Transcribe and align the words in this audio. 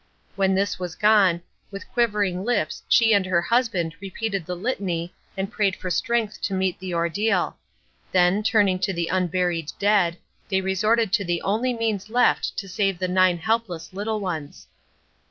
When 0.35 0.55
this 0.55 0.79
was 0.79 0.95
gone, 0.95 1.43
with 1.69 1.87
quivering 1.91 2.43
lips 2.43 2.81
she 2.89 3.13
and 3.13 3.23
her 3.27 3.39
husband 3.39 3.93
repeated 3.99 4.47
the 4.47 4.55
litany 4.55 5.13
and 5.37 5.51
prayed 5.51 5.75
for 5.75 5.91
strength 5.91 6.41
to 6.41 6.55
meet 6.55 6.79
the 6.79 6.91
ordeal, 6.91 7.55
then, 8.11 8.41
turning 8.41 8.79
to 8.79 8.93
the 8.93 9.09
unburied 9.09 9.71
dead, 9.77 10.17
they 10.49 10.59
resorted 10.61 11.13
to 11.13 11.23
the 11.23 11.43
only 11.43 11.75
means 11.75 12.09
left 12.09 12.57
to 12.57 12.67
save 12.67 12.97
the 12.97 13.07
nine 13.07 13.37
helpless 13.37 13.93
little 13.93 14.19
ones. 14.19 14.65